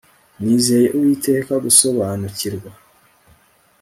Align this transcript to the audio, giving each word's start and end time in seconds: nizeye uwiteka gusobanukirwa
nizeye 0.41 0.87
uwiteka 0.97 1.53
gusobanukirwa 1.65 2.69